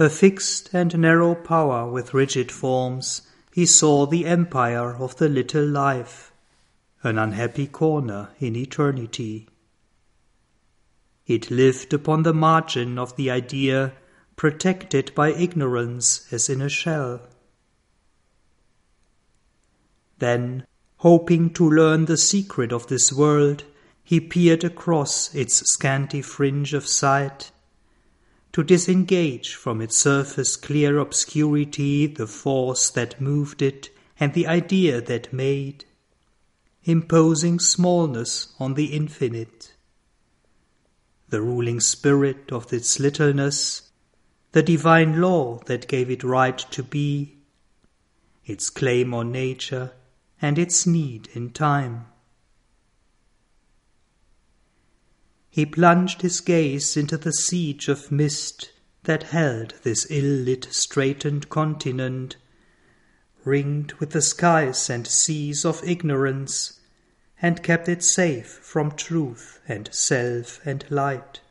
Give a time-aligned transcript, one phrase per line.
[0.00, 3.20] A fixed and narrow power with rigid forms,
[3.52, 6.32] he saw the empire of the little life,
[7.02, 9.46] an unhappy corner in eternity.
[11.26, 13.92] It lived upon the margin of the idea,
[14.36, 17.20] protected by ignorance as in a shell.
[20.18, 23.64] Then, hoping to learn the secret of this world,
[24.02, 27.50] he peered across its scanty fringe of sight
[28.52, 35.00] to disengage from its surface clear obscurity the force that moved it and the idea
[35.00, 35.84] that made,
[36.84, 39.74] imposing smallness on the infinite.
[41.28, 43.90] The ruling spirit of its littleness,
[44.52, 47.36] the divine law that gave it right to be,
[48.44, 49.92] its claim on nature
[50.42, 52.06] and its need in time.
[55.60, 58.70] He plunged his gaze into the siege of mist
[59.02, 62.36] that held this ill-lit straitened continent,
[63.44, 66.80] ringed with the skies and seas of ignorance,
[67.42, 71.42] and kept it safe from truth and self and light.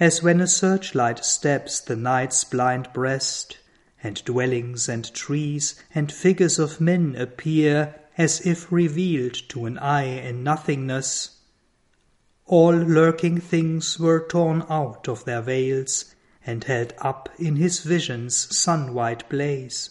[0.00, 3.58] As when a searchlight stabs the night's blind breast,
[4.02, 10.04] and dwellings and trees and figures of men appear as if revealed to an eye
[10.04, 11.38] in nothingness.
[12.46, 18.56] All lurking things were torn out of their veils and held up in his vision's
[18.56, 19.90] sun-white blaze.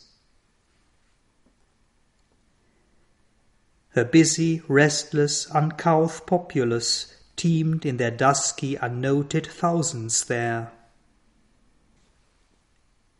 [3.95, 10.71] A busy, restless, uncouth populace teemed in their dusky, unnoted thousands there.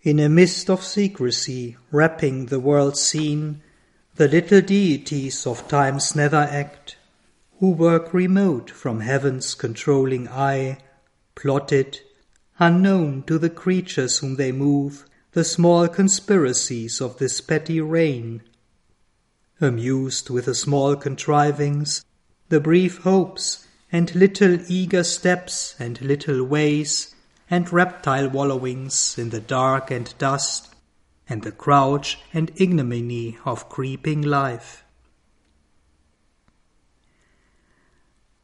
[0.01, 3.61] In a mist of secrecy, wrapping the world scene,
[4.15, 6.95] the little deities of time's nether act,
[7.59, 10.77] who work remote from heaven's controlling eye,
[11.35, 11.99] plotted,
[12.57, 18.41] unknown to the creatures whom they move, the small conspiracies of this petty reign.
[19.59, 22.05] Amused with the small contrivings,
[22.47, 27.13] the brief hopes, and little eager steps, and little ways,
[27.49, 30.73] and reptile wallowings in the dark and dust,
[31.27, 34.83] and the crouch and ignominy of creeping life.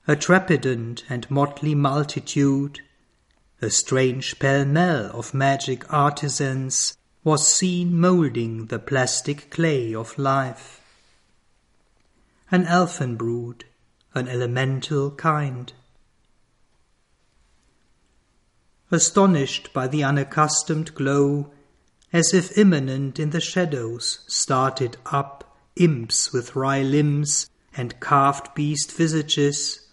[0.08, 2.80] A trepidant and motley multitude,
[3.62, 10.82] a strange pell-mell of magic artisans, was seen moulding the plastic clay of life.
[12.50, 13.66] An elfin brood,
[14.16, 15.72] an elemental kind.
[18.90, 21.52] Astonished by the unaccustomed glow
[22.14, 28.92] as if immanent in the shadows, started up imps with wry limbs and carved beast
[28.92, 29.88] visages,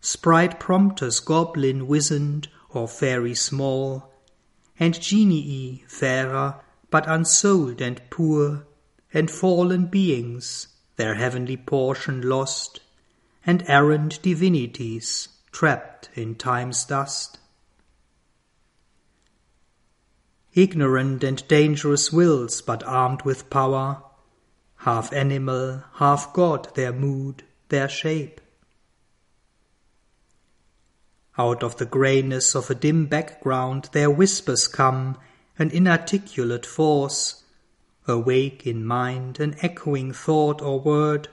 [0.00, 4.12] sprite prompters goblin wizened or fairy small,
[4.78, 6.60] and genii fairer
[6.90, 8.66] but unsouled and poor,
[9.12, 12.80] and fallen beings, their heavenly portion lost,
[13.46, 17.38] and errant divinities trapped in time's dust.
[20.62, 24.02] Ignorant and dangerous wills, but armed with power,
[24.78, 28.40] half animal, half god their mood, their shape.
[31.36, 35.16] Out of the greyness of a dim background their whispers come,
[35.58, 37.44] an inarticulate force,
[38.08, 41.28] awake in mind an echoing thought or word,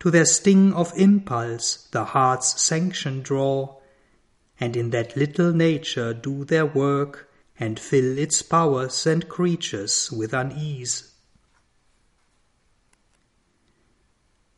[0.00, 3.76] to their sting of impulse the heart's sanction draw,
[4.58, 10.32] and in that little nature do their work and fill its powers and creatures with
[10.32, 11.12] unease.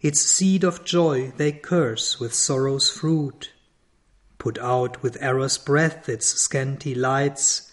[0.00, 3.52] Its seed of joy they curse with sorrow's fruit,
[4.38, 7.72] put out with error's breath its scanty lights,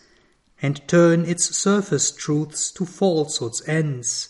[0.62, 4.30] and turn its surface truths to falsehood's ends,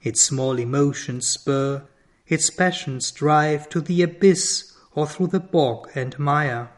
[0.00, 1.86] its small emotions spur,
[2.26, 6.70] its passions drive to the abyss or through the bog and mire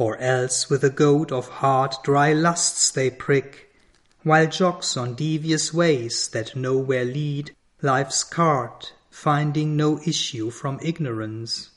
[0.00, 3.70] or else with a goad of hard dry lusts they prick,
[4.22, 11.68] while jogs on devious ways that nowhere lead life's cart, finding no issue from ignorance.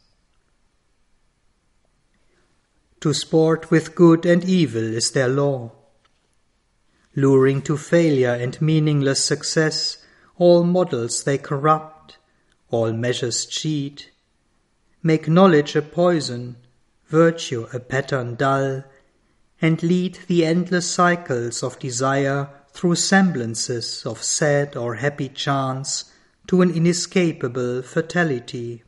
[3.01, 5.73] To sport with good and evil is their law,
[7.17, 9.97] luring to failure and meaningless success
[10.37, 12.17] all models they corrupt,
[12.71, 14.11] all measures cheat,
[15.03, 16.55] make knowledge a poison,
[17.19, 18.83] virtue a pattern dull,
[19.61, 26.11] and lead the endless cycles of desire through semblances of sad or happy chance
[26.47, 28.83] to an inescapable fatality.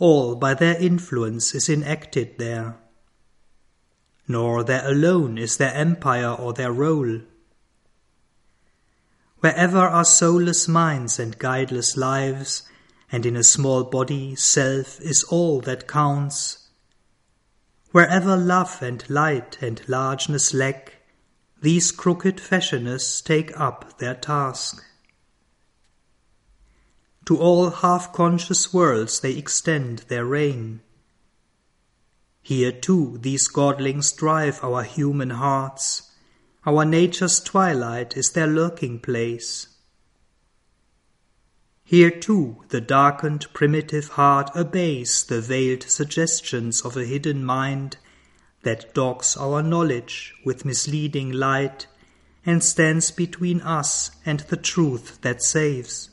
[0.00, 2.74] all by their influence is enacted there.
[4.26, 7.20] Nor there alone is their empire or their role.
[9.40, 12.62] Wherever are soulless minds and guideless lives,
[13.12, 16.68] and in a small body self is all that counts.
[17.90, 20.94] Wherever love and light and largeness lack,
[21.60, 24.84] these crooked fashioners take up their task.
[27.26, 30.80] To all half conscious worlds they extend their reign.
[32.42, 36.10] Here too these godlings drive our human hearts.
[36.64, 39.66] Our nature's twilight is their lurking place.
[41.90, 47.96] Here too the darkened primitive heart obeys the veiled suggestions of a hidden mind
[48.62, 51.88] that dogs our knowledge with misleading light
[52.46, 56.10] and stands between us and the truth that saves.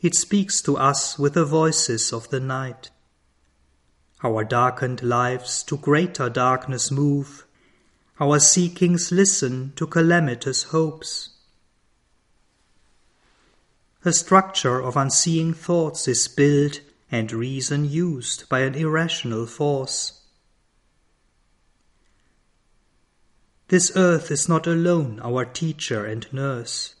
[0.00, 2.90] It speaks to us with the voices of the night.
[4.24, 7.46] Our darkened lives to greater darkness move,
[8.18, 11.35] our seekings listen to calamitous hopes.
[14.06, 16.80] A structure of unseeing thoughts is built
[17.10, 20.20] and reason used by an irrational force.
[23.66, 26.94] This earth is not alone our teacher and nurse.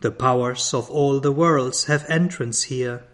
[0.00, 3.04] The powers of all the worlds have entrance here.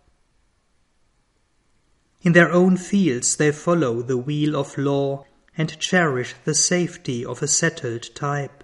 [2.22, 5.26] In their own fields they follow the wheel of law
[5.58, 8.63] and cherish the safety of a settled type.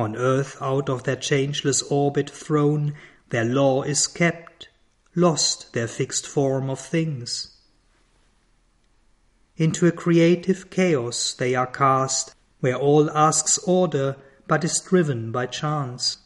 [0.00, 2.94] On earth out of their changeless orbit thrown,
[3.28, 4.70] their law is kept,
[5.14, 7.58] lost their fixed form of things.
[9.58, 14.16] Into a creative chaos they are cast, where all asks order
[14.46, 16.16] but is driven by chance.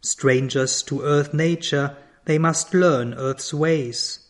[0.00, 4.20] Strangers to earth nature, they must learn earth's ways.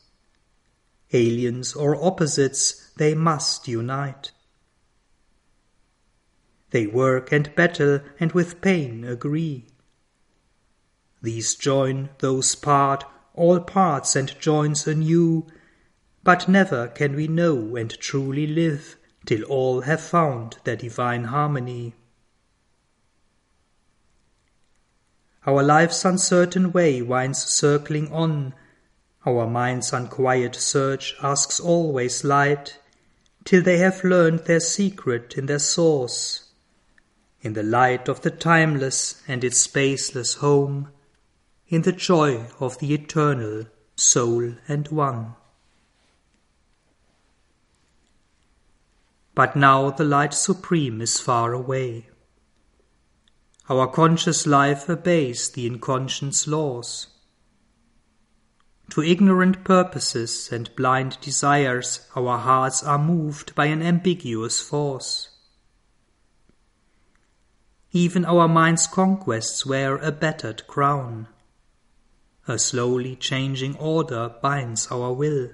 [1.13, 4.32] Aliens or opposites, they must unite.
[6.73, 9.67] They work and battle and with pain agree.
[11.21, 13.05] These join, those part,
[13.35, 15.47] all parts and joins anew,
[16.25, 18.97] but never can we know and truly live
[19.27, 21.95] till all have found their divine harmony.
[25.45, 28.55] Our life's uncertain way winds circling on,
[29.27, 32.79] our mind's unquiet search asks always light,
[33.45, 36.49] till they have learned their secret in their source
[37.43, 40.89] in the light of the timeless and its spaceless home,
[41.69, 43.67] in the joy of the eternal,
[43.97, 45.35] soul and one.
[49.35, 52.09] But now the light supreme is far away.
[53.69, 57.09] Our conscious life obeys the inconscious laws.
[58.91, 65.32] To ignorant purposes and blind desires our hearts are moved by an ambiguous force.
[67.93, 71.29] Even our mind's conquests wear a battered crown.
[72.49, 75.51] A slowly changing order binds our will.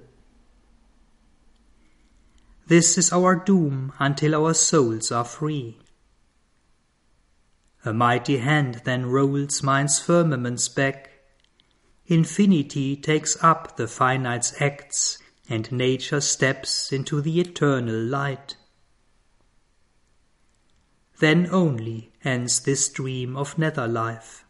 [2.68, 5.78] This is our doom until our souls are free.
[7.84, 11.10] A mighty hand then rolls mind's firmaments back.
[12.06, 18.57] Infinity takes up the finite's acts, and nature steps into the eternal light.
[21.18, 24.44] Then only ends this dream of nether life.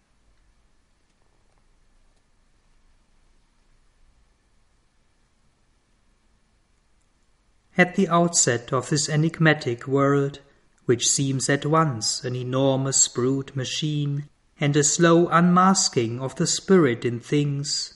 [7.76, 10.40] At the outset of this enigmatic world,
[10.84, 14.28] which seems at once an enormous brute machine
[14.60, 17.94] and a slow unmasking of the spirit in things,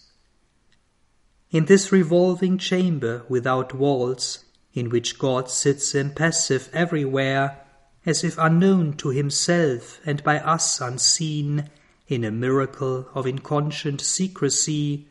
[1.51, 7.59] in this revolving chamber without walls, in which God sits impassive everywhere,
[8.05, 11.69] as if unknown to himself and by us unseen,
[12.09, 15.09] in a miracle of inconscient secrecy,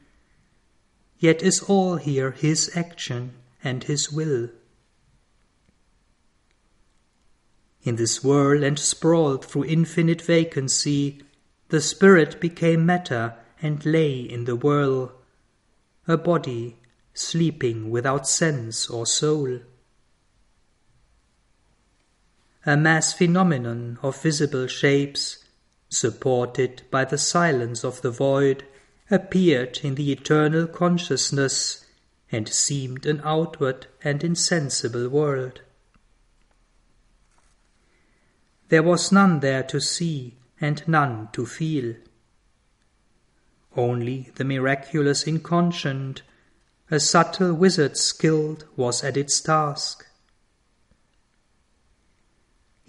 [1.18, 3.34] yet is all here his action
[3.64, 4.50] and his will.
[7.84, 11.24] In this whirl and sprawl through infinite vacancy,
[11.70, 15.14] the spirit became matter and lay in the whirl,
[16.08, 16.78] a body
[17.14, 19.62] sleeping without sense or soul
[22.66, 25.44] a mass phenomenon of visible shapes,
[25.90, 28.64] supported by the silence of the void,
[29.10, 31.86] appeared in the eternal consciousness
[32.32, 35.62] and seemed an outward and insensible world.
[38.70, 41.96] There was none there to see and none to feel.
[43.76, 46.22] Only the miraculous inconscient,
[46.90, 50.06] a subtle wizard skilled, was at its task.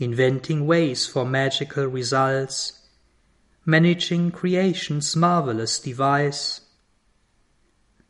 [0.03, 2.81] Inventing ways for magical results,
[3.65, 6.63] managing creation's marvelous device,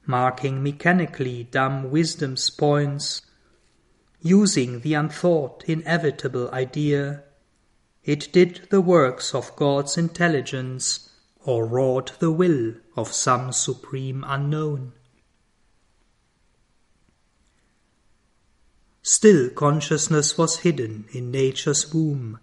[0.07, 3.21] marking mechanically dumb wisdom's points,
[4.23, 7.25] using the unthought inevitable idea,
[8.05, 11.11] it did the works of God's intelligence
[11.45, 14.95] or wrought the will of some supreme unknown.
[19.03, 22.39] Still consciousness was hidden in nature's womb.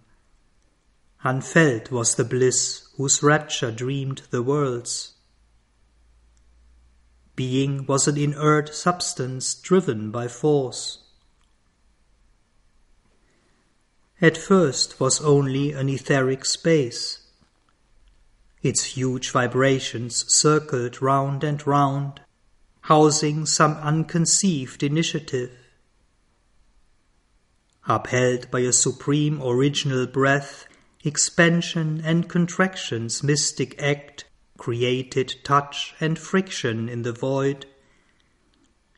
[1.22, 5.12] Unfelt was the bliss whose rapture dreamed the worlds.
[7.34, 10.98] Being was an inert substance driven by force.
[14.20, 17.20] At first was only an etheric space.
[18.62, 22.20] Its huge vibrations circled round and round,
[22.82, 25.52] housing some unconceived initiative.
[27.88, 30.66] Upheld by a supreme original breath,
[31.02, 34.24] expansion and contraction's mystic act
[34.58, 37.66] created touch and friction in the void,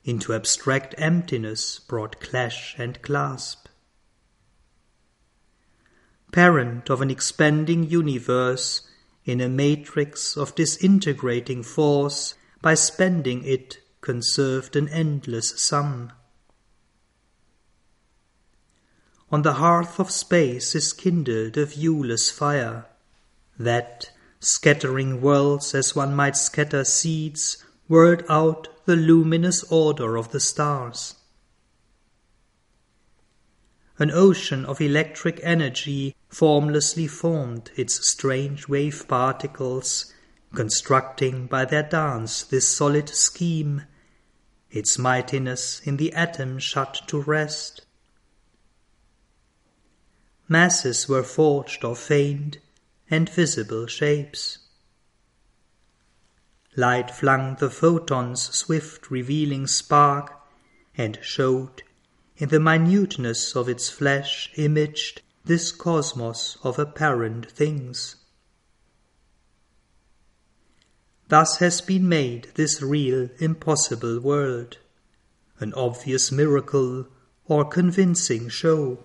[0.05, 3.69] into abstract emptiness brought clash and clasp.
[6.33, 8.89] Parent of an expanding universe
[9.25, 16.13] in a matrix of disintegrating force, by spending it conserved an endless sum.
[19.33, 22.85] On the hearth of space is kindled a viewless fire,
[23.59, 24.11] that,
[24.41, 31.15] scattering worlds as one might scatter seeds, whirled out the luminous order of the stars.
[33.99, 40.13] An ocean of electric energy formlessly formed its strange wave particles,
[40.55, 43.85] constructing by their dance this solid scheme,
[44.71, 47.87] its mightiness in the atom shut to rest.
[50.53, 52.59] Masses were forged or feigned,
[53.09, 54.59] and visible shapes.
[56.77, 60.31] Light flung the photon's swift revealing spark,
[60.95, 61.83] and showed,
[62.37, 68.17] in the minuteness of its flash imaged, this cosmos of apparent things.
[71.29, 74.77] Thus has been made this real, impossible world,
[75.61, 77.07] an obvious miracle
[77.47, 79.03] or convincing show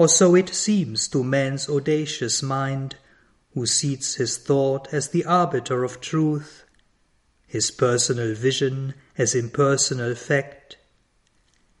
[0.00, 2.96] or so it seems to man's audacious mind,
[3.52, 6.64] who seats his thought as the arbiter of truth,
[7.46, 10.78] his personal vision as impersonal fact,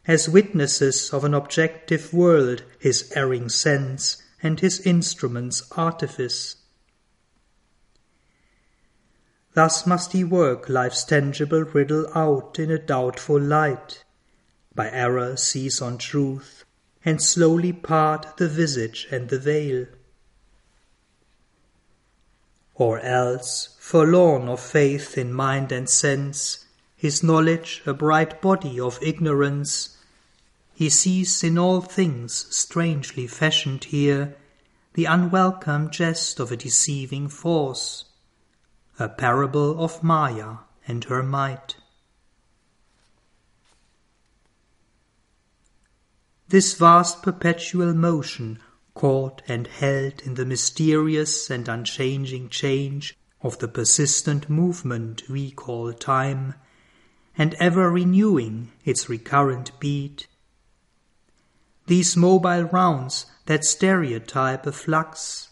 [0.06, 6.56] as witnesses of an objective world his erring sense and his instrument's artifice.
[9.54, 14.04] Thus must he work life's tangible riddle out in a doubtful light,
[14.74, 16.59] by error seize on truth,
[17.04, 19.86] and slowly part the visage and the veil.
[22.74, 26.64] Or else, forlorn of faith in mind and sense,
[26.96, 29.96] his knowledge a bright body of ignorance,
[30.74, 34.36] he sees in all things strangely fashioned here
[34.94, 38.04] the unwelcome jest of a deceiving force,
[38.98, 40.56] a parable of Maya
[40.88, 41.76] and her might.
[46.50, 48.58] This vast perpetual motion,
[48.94, 55.92] caught and held in the mysterious and unchanging change of the persistent movement we call
[55.92, 56.54] time,
[57.38, 60.26] and ever renewing its recurrent beat.
[61.86, 65.50] These mobile rounds that stereotype a flux,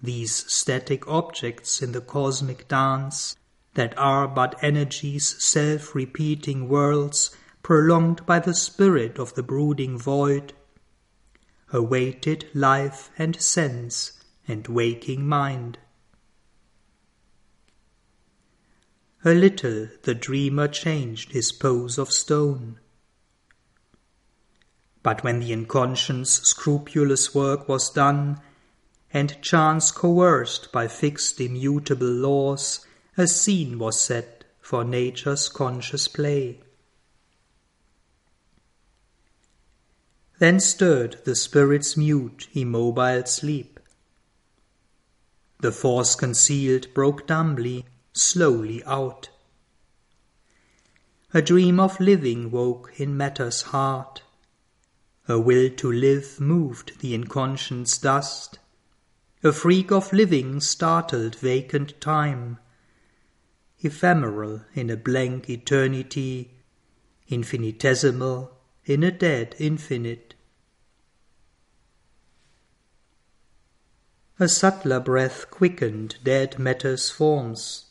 [0.00, 3.34] these static objects in the cosmic dance
[3.74, 10.52] that are but energy's self repeating worlds prolonged by the spirit of the brooding void,
[11.72, 15.78] awaited life and sense and waking mind.
[19.24, 22.80] A little the dreamer changed his pose of stone.
[25.04, 28.40] But when the inconscient's scrupulous work was done,
[29.12, 32.84] and chance coerced by fixed immutable laws,
[33.16, 36.61] a scene was set for nature's conscious play.
[40.42, 43.78] Then stirred the spirit's mute, immobile sleep.
[45.60, 49.28] The force concealed broke dumbly, slowly out.
[51.32, 54.22] A dream of living woke in matter's heart.
[55.28, 58.58] A will to live moved the inconscient's dust.
[59.44, 62.58] a freak of living startled vacant time,
[63.78, 66.50] ephemeral in a blank eternity,
[67.28, 70.31] infinitesimal in a dead infinite.
[74.38, 77.90] A subtler breath quickened dead matter's forms.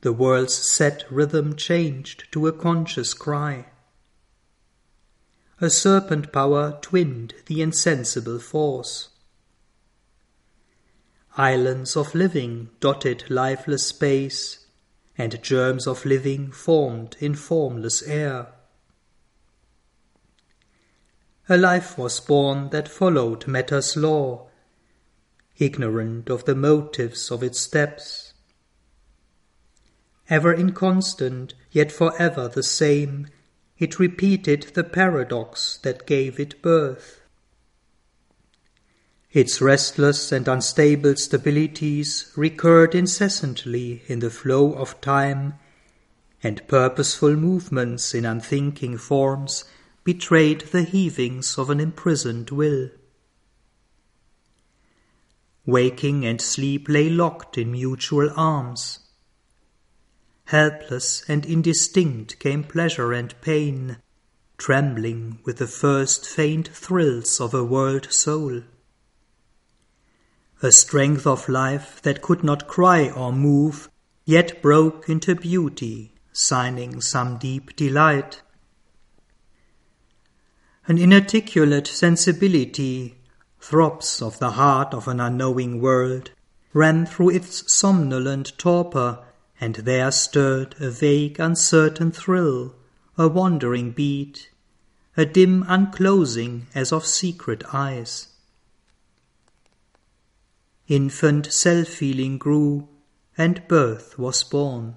[0.00, 3.66] The world's set rhythm changed to a conscious cry.
[5.60, 9.08] A serpent power twinned the insensible force.
[11.36, 14.66] Islands of living dotted lifeless space,
[15.16, 18.48] and germs of living formed in formless air.
[21.48, 24.48] A life was born that followed matter's law,
[25.58, 28.32] ignorant of the motives of its steps.
[30.28, 33.28] Ever inconstant, yet forever the same,
[33.78, 37.20] it repeated the paradox that gave it birth.
[39.32, 45.54] Its restless and unstable stabilities recurred incessantly in the flow of time,
[46.42, 49.64] and purposeful movements in unthinking forms
[50.04, 52.88] betrayed the heavings of an imprisoned will.
[55.66, 59.00] Waking and sleep lay locked in mutual arms.
[60.46, 63.98] Helpless and indistinct came pleasure and pain,
[64.56, 68.62] trembling with the first faint thrills of a world soul
[70.62, 73.90] a strength of life that could not cry or move,
[74.24, 78.40] yet broke into beauty, signing some deep delight.
[80.86, 83.15] An inarticulate sensibility,
[83.68, 86.30] throbs of the heart of an unknowing world,
[86.72, 89.18] ran through its somnolent torpor,
[89.60, 92.72] and there stirred a vague, uncertain thrill,
[93.18, 94.50] a wandering beat,
[95.16, 98.28] a dim unclosing as of secret eyes.
[100.86, 102.86] Infant self-feeling grew,
[103.36, 104.94] and birth was born.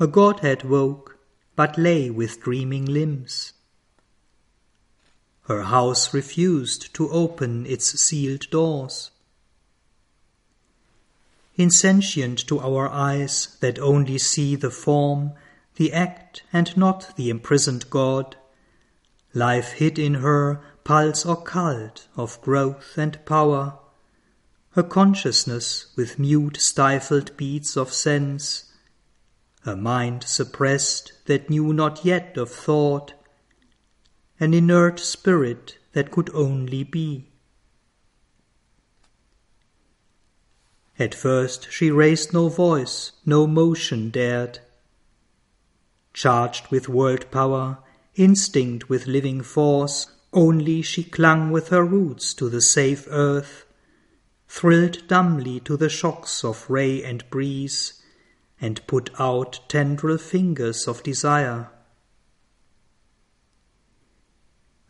[0.00, 1.16] A godhead woke,
[1.54, 3.52] but lay with dreaming limbs.
[5.46, 9.10] Her house refused to open its sealed doors.
[11.56, 15.32] Insentient to our eyes that only see the form,
[15.76, 18.36] the act, and not the imprisoned God,
[19.34, 23.78] life hid in her pulse or cult of growth and power,
[24.70, 28.72] her consciousness with mute stifled beats of sense,
[29.64, 33.12] her mind suppressed that knew not yet of thought,
[34.42, 37.28] an inert spirit that could only be.
[40.98, 44.58] At first she raised no voice, no motion dared.
[46.12, 47.78] Charged with world power,
[48.16, 53.64] instinct with living force, only she clung with her roots to the safe earth,
[54.48, 58.02] thrilled dumbly to the shocks of ray and breeze,
[58.60, 61.71] and put out tendril fingers of desire.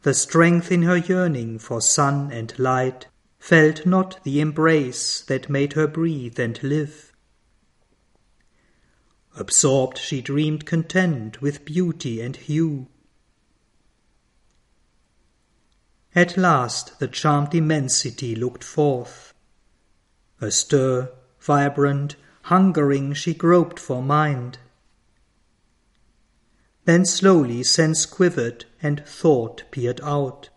[0.03, 3.07] The strength in her yearning for sun and light
[3.39, 7.13] felt not the embrace that made her breathe and live.
[9.37, 12.89] Absorbed she dreamed content with beauty and hue.
[16.15, 19.33] At last the charmed immensity looked forth,
[20.41, 21.11] Astir,
[21.41, 24.59] vibrant, hungering, she groped for mind.
[26.85, 30.51] Then slowly sense quivered and thought peered out.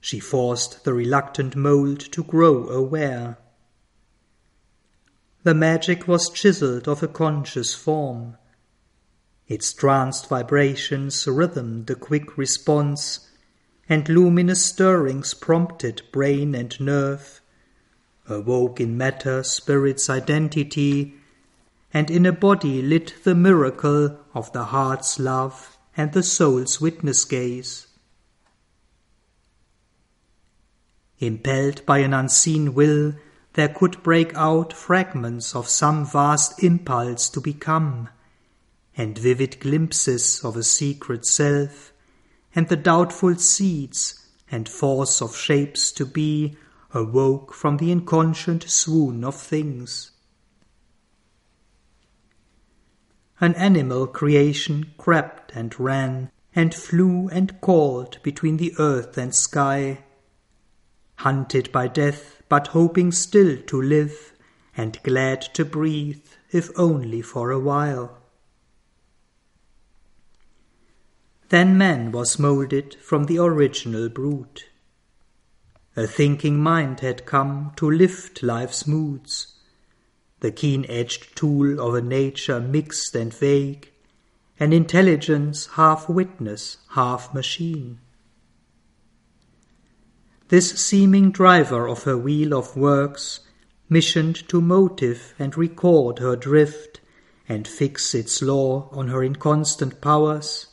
[0.00, 3.38] She forced the reluctant mould to grow aware.
[5.42, 8.36] The magic was chiseled of a conscious form.
[9.48, 13.30] Its tranced vibrations rhythmed the quick response,
[13.88, 17.40] and luminous stirrings prompted brain and nerve
[18.28, 21.14] awoke in matter spirit's identity,
[21.96, 27.24] and in a body lit the miracle of the heart's love and the soul's witness
[27.24, 27.86] gaze.
[31.20, 33.14] Impelled by an unseen will,
[33.54, 38.10] there could break out fragments of some vast impulse to become,
[38.94, 41.94] and vivid glimpses of a secret self,
[42.54, 46.58] and the doubtful seeds and force of shapes to be
[46.92, 50.10] awoke from the inconscient swoon of things.
[53.38, 60.04] An animal creation crept and ran, and flew and called between the earth and sky,
[61.16, 64.32] hunted by death, but hoping still to live,
[64.74, 68.18] and glad to breathe, if only for a while.
[71.50, 74.64] Then man was moulded from the original brute
[75.94, 79.55] A thinking mind had come to lift life's moods,
[80.40, 83.90] the keen edged tool of a nature mixed and vague,
[84.60, 87.98] an intelligence half witness, half machine.
[90.48, 93.40] This seeming driver of her wheel of works,
[93.88, 97.00] missioned to motive and record her drift,
[97.48, 100.66] and fix its law on her inconstant powers.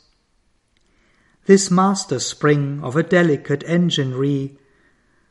[1.46, 4.58] This master spring of a delicate enginery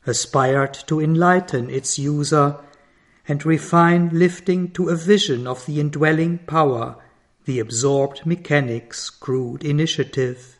[0.06, 2.60] aspired to enlighten its user
[3.28, 6.96] and refine lifting to a vision of the indwelling power,
[7.46, 10.60] the absorbed mechanic's crude initiative.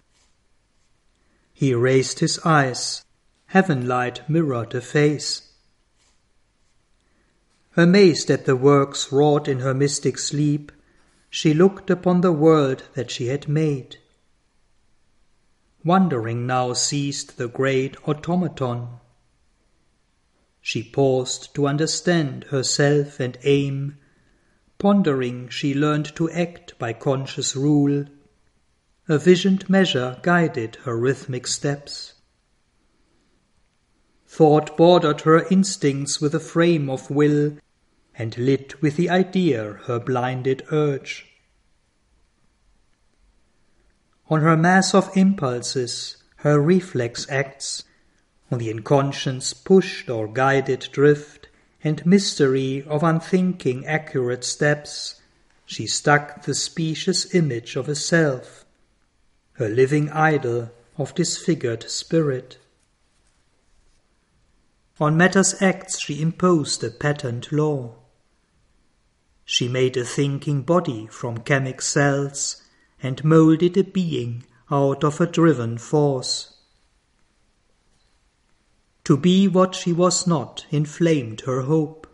[1.54, 3.04] He raised his eyes,
[3.48, 5.54] heaven light mirrored a face.
[7.76, 10.72] Amazed at the works wrought in her mystic sleep,
[11.30, 13.98] she looked upon the world that she had made.
[15.84, 18.88] Wondering now seized the great automaton.
[20.66, 23.98] She paused to understand herself and aim.
[24.78, 28.06] Pondering, she learned to act by conscious rule.
[29.10, 32.14] A visioned measure guided her rhythmic steps.
[34.26, 37.58] Thought bordered her instincts with a frame of will
[38.16, 41.26] and lit with the idea her blinded urge.
[44.30, 47.84] On her mass of impulses, her reflex acts,
[48.58, 51.48] the inconscience pushed or guided drift
[51.84, 55.22] and mystery of unthinking accurate steps,
[55.66, 58.66] she stuck the specious image of a self,
[59.54, 62.58] her living idol of disfigured spirit.
[65.00, 67.96] On matter's acts she imposed a patent law.
[69.44, 72.62] She made a thinking body from chemic cells
[73.02, 76.53] and moulded a being out of a driven force.
[79.06, 82.08] To be what she was not inflamed her hope.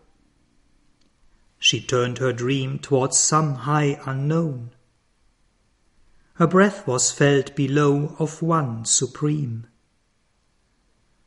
[1.59, 4.71] She turned her dream towards some high unknown.
[6.35, 9.67] Her breath was felt below of one supreme.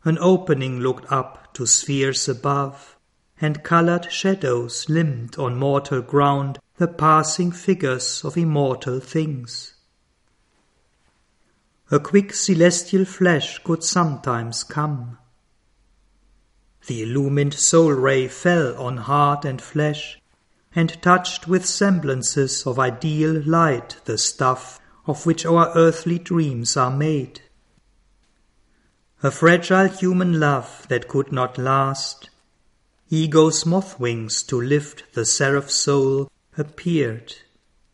[0.05, 2.97] An opening looked up to spheres above,
[3.41, 9.75] and coloured shadows limned on mortal ground the passing figures of immortal things.
[11.91, 15.19] A quick celestial flash could sometimes come.
[16.87, 20.21] The illumined soul ray fell on heart and flesh,
[20.75, 26.91] and touched with semblances of ideal light the stuff of which our earthly dreams are
[26.91, 27.43] made.
[29.23, 32.31] A fragile human love that could not last,
[33.11, 37.35] Ego's moth wings to lift the seraph soul appeared,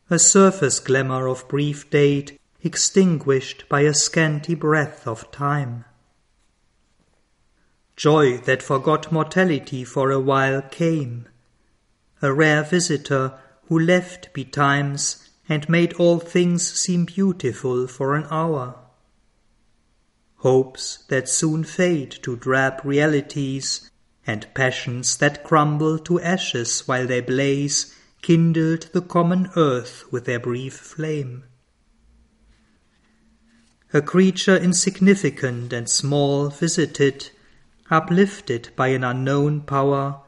[0.09, 5.85] a surface glamour of brief date extinguished by a scanty breath of time.
[7.99, 11.27] Joy that forgot mortality for a while came,
[12.23, 18.77] a rare visitor who left betimes and made all things seem beautiful for an hour.
[20.37, 23.91] Hopes that soon fade to drab realities
[24.25, 30.39] and passions that crumble to ashes while they blaze kindled the common earth with their
[30.39, 31.43] brief flame.
[33.93, 37.31] A creature insignificant and small visited,
[37.91, 40.21] uplifted by an unknown power,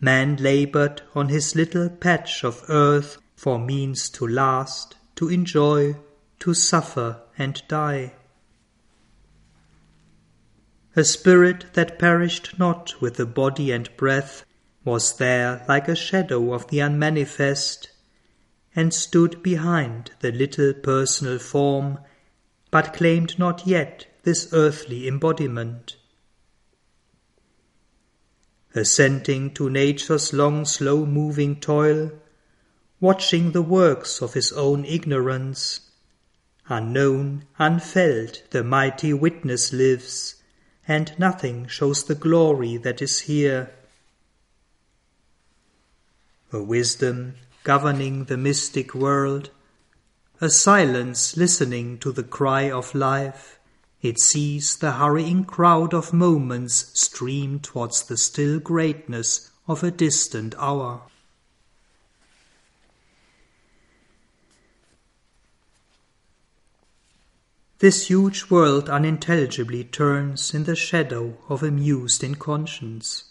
[0.00, 5.96] man labored on his little patch of earth for means to last, to enjoy,
[6.38, 8.12] to suffer and die
[10.98, 14.46] a spirit that perished not with the body and breath
[14.82, 17.90] was there like a shadow of the unmanifest,
[18.74, 21.98] and stood behind the little personal form,
[22.70, 25.96] but claimed not yet this earthly embodiment.
[28.76, 32.12] Assenting to nature's long slow moving toil,
[33.00, 35.80] watching the works of his own ignorance,
[36.68, 40.34] unknown, unfelt, the mighty witness lives,
[40.86, 43.70] and nothing shows the glory that is here.
[46.52, 49.48] A wisdom governing the mystic world,
[50.38, 53.55] a silence listening to the cry of life,
[54.06, 60.54] it sees the hurrying crowd of moments stream towards the still greatness of a distant
[60.58, 61.02] hour.
[67.78, 73.24] This huge world unintelligibly turns in the shadow of a mused inconscience.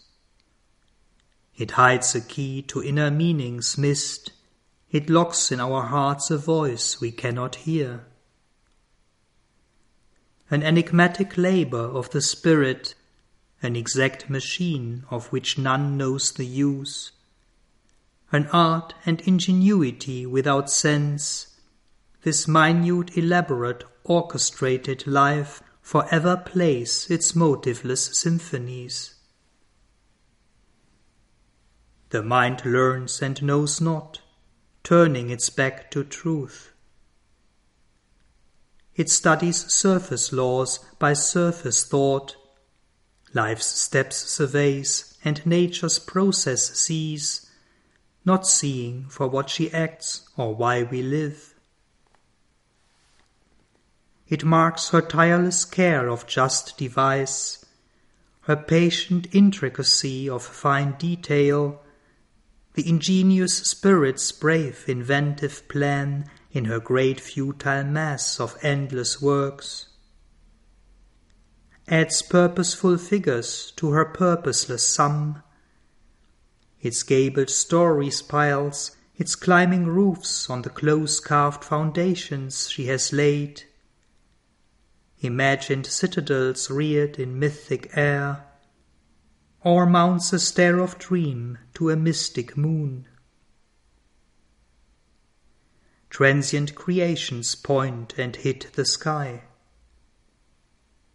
[1.56, 4.30] It hides a key to inner meanings missed.
[4.90, 8.04] It locks in our hearts a voice we cannot hear.
[10.50, 12.94] An enigmatic labor of the spirit,
[13.62, 17.12] an exact machine of which none knows the use,
[18.30, 21.56] an art and ingenuity without sense,
[22.22, 29.14] this minute, elaborate, orchestrated life forever plays its motiveless symphonies.
[32.10, 34.20] The mind learns and knows not,
[34.82, 36.72] turning its back to truth.
[38.96, 42.34] It studies surface laws by surface thought,
[43.34, 47.50] life's steps surveys, and nature's process sees,
[48.24, 51.54] not seeing for what she acts or why we live.
[54.28, 57.64] It marks her tireless care of just device,
[58.42, 61.82] her patient intricacy of fine detail,
[62.74, 69.88] the ingenious spirit's brave inventive plan in her great futile mass of endless works,
[71.86, 75.42] adds purposeful figures to her purposeless sum.
[76.80, 83.64] Its gabled story spiles, its climbing roofs on the close carved foundations she has laid,
[85.20, 88.46] imagined citadels reared in mythic air,
[89.62, 93.06] or mounts a stair of dream to a mystic moon.
[96.08, 99.42] Transient creations point and hit the sky.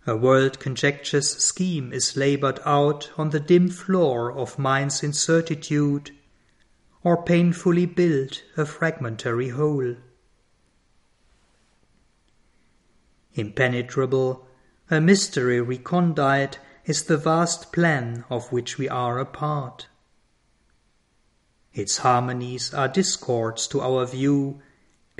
[0.07, 6.11] A world conjecture's scheme is labored out on the dim floor of mind's incertitude,
[7.03, 9.95] or painfully built a fragmentary whole.
[13.33, 14.47] Impenetrable,
[14.89, 19.87] a mystery recondite is the vast plan of which we are a part.
[21.73, 24.61] Its harmonies are discords to our view,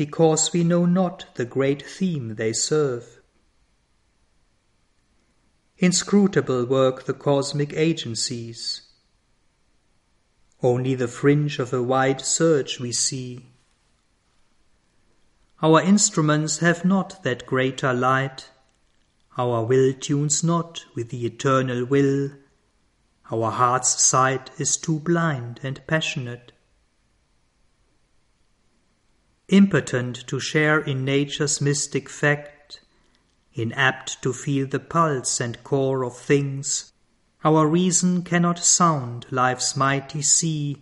[0.05, 3.21] because we know not the great theme they serve.
[5.77, 8.81] Inscrutable work the cosmic agencies.
[10.63, 13.45] Only the fringe of a wide surge we see.
[15.61, 18.49] Our instruments have not that greater light.
[19.37, 22.31] Our will tunes not with the eternal will.
[23.31, 26.50] Our heart's sight is too blind and passionate.
[29.51, 32.79] Impotent to share in nature's mystic fact,
[33.53, 36.93] inapt to feel the pulse and core of things,
[37.43, 40.81] our reason cannot sound life's mighty sea,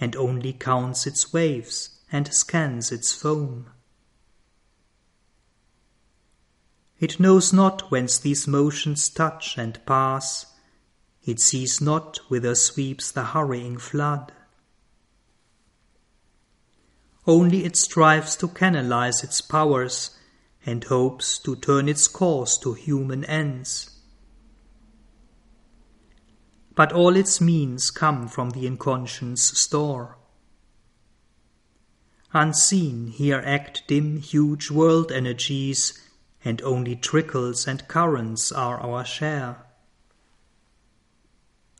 [0.00, 3.66] and only counts its waves and scans its foam.
[6.98, 10.46] It knows not whence these motions touch and pass.
[11.22, 14.32] It sees not whither sweeps the hurrying flood.
[17.26, 20.10] Only it strives to canalize its powers
[20.66, 23.90] and hopes to turn its course to human ends.
[26.74, 30.18] But all its means come from the inconscious store.
[32.32, 36.00] Unseen, here act dim, huge world energies
[36.44, 39.64] and only trickles and currents are our share.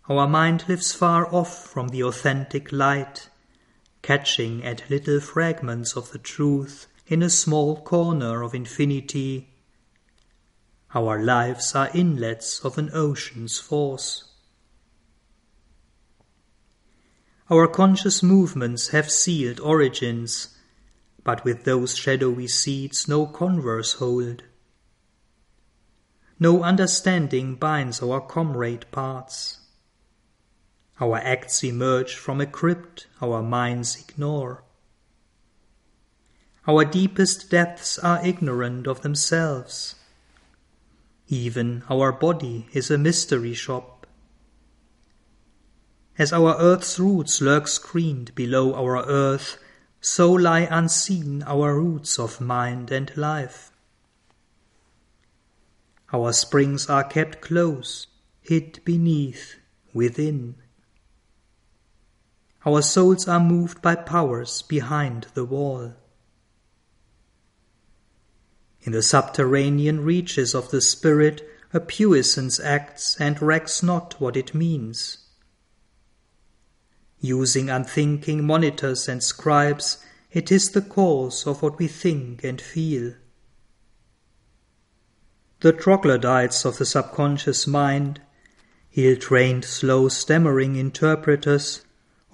[0.08, 3.28] Our mind lives far off from the authentic light,
[4.04, 9.48] catching at little fragments of the truth in a small corner of infinity.
[10.94, 14.24] Our lives are inlets of an ocean's force.
[17.50, 20.54] Our conscious movements have sealed origins,
[21.24, 24.42] but with those shadowy seeds no converse hold.
[26.38, 29.60] No understanding binds our comrade parts.
[31.00, 34.62] Our acts emerge from a crypt our minds ignore.
[36.66, 39.96] Our deepest depths are ignorant of themselves.
[41.28, 44.06] Even our body is a mystery shop.
[46.16, 49.58] As our earth's roots lurk screened below our earth,
[50.00, 53.72] so lie unseen our roots of mind and life.
[56.12, 58.06] Our springs are kept close,
[58.40, 59.56] hid beneath,
[59.92, 60.54] within.
[62.66, 65.94] Our souls are moved by powers behind the wall.
[68.82, 74.54] In the subterranean reaches of the Spirit, a puissance acts and recks not what it
[74.54, 75.18] means.
[77.20, 79.98] Using unthinking monitors and scribes,
[80.30, 83.14] it is the cause of what we think and feel.
[85.60, 88.20] The troglodytes of the subconscious mind,
[88.94, 91.83] ill trained, slow, stammering interpreters,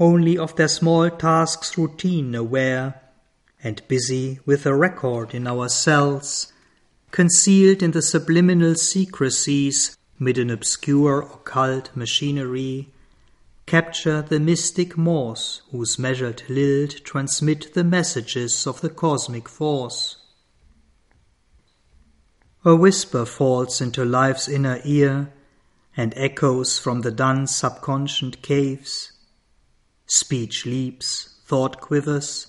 [0.01, 3.01] only of their small tasks routine aware,
[3.63, 6.53] and busy with a record in our cells,
[7.11, 12.89] concealed in the subliminal secrecies mid an obscure occult machinery,
[13.67, 20.17] capture the mystic Morse whose measured lilt transmit the messages of the cosmic force.
[22.65, 25.33] A whisper falls into life's inner ear
[25.97, 29.10] and echoes from the dun subconscious caves.
[30.13, 32.49] Speech leaps, thought quivers,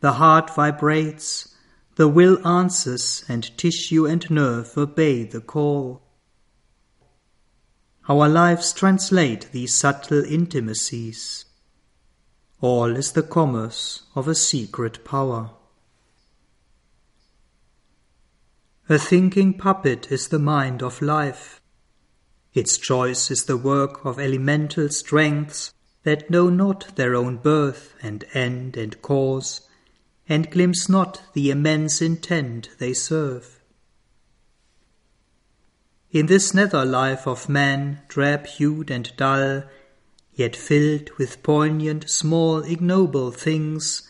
[0.00, 1.54] the heart vibrates,
[1.96, 6.00] the will answers, and tissue and nerve obey the call.
[8.08, 11.44] Our lives translate these subtle intimacies.
[12.62, 15.50] All is the commerce of a secret power.
[18.88, 21.60] A thinking puppet is the mind of life.
[22.54, 28.24] Its choice is the work of elemental strengths that know not their own birth and
[28.34, 29.60] end and cause,
[30.28, 33.60] and glimpse not the immense intent they serve.
[36.10, 39.62] In this nether life of man, drab hued and dull,
[40.34, 44.08] yet filled with poignant, small, ignoble things,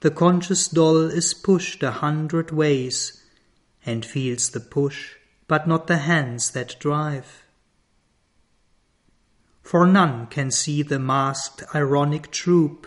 [0.00, 3.24] the conscious doll is pushed a hundred ways,
[3.84, 5.14] and feels the push,
[5.48, 7.42] but not the hands that drive.
[9.68, 12.86] For none can see the masked, ironic troop,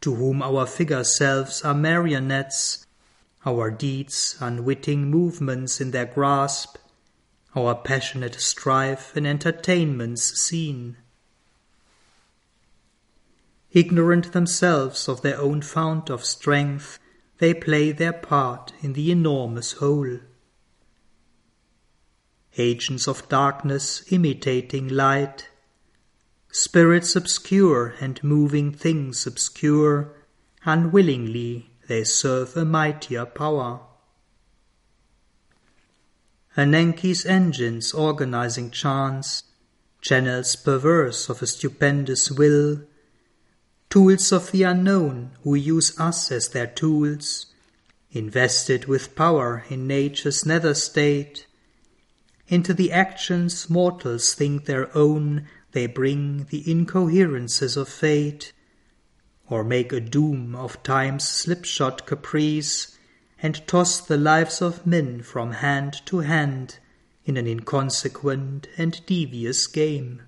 [0.00, 2.86] to whom our figure selves are marionettes,
[3.44, 6.76] our deeds unwitting movements in their grasp,
[7.56, 10.98] our passionate strife in entertainments seen.
[13.72, 17.00] Ignorant themselves of their own fount of strength,
[17.38, 20.20] they play their part in the enormous whole.
[22.56, 25.48] Agents of darkness imitating light,
[26.50, 30.12] spirits obscure and moving things obscure,
[30.64, 33.80] unwillingly they serve a mightier power.
[36.56, 39.44] Ananke's engines organizing chance,
[40.00, 42.82] channels perverse of a stupendous will,
[43.88, 47.46] tools of the unknown who use us as their tools,
[48.12, 51.46] invested with power in nature's nether state.
[52.48, 58.52] Into the actions mortals think their own, they bring the incoherences of fate,
[59.48, 62.96] or make a doom of time's slipshod caprice
[63.42, 66.78] and toss the lives of men from hand to hand
[67.24, 70.22] in an inconsequent and devious game.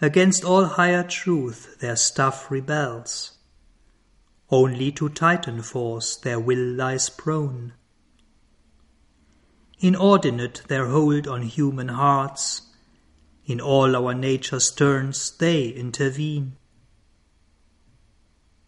[0.00, 3.38] Against all higher truth their stuff rebels.
[4.50, 7.72] Only to Titan force their will lies prone.
[9.80, 12.62] Inordinate their hold on human hearts,
[13.46, 16.56] in all our nature's turns they intervene.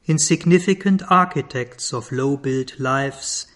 [0.07, 3.47] Insignificant architects of low built lives